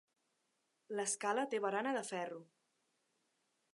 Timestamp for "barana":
1.67-1.93